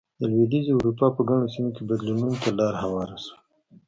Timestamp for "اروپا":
0.75-1.07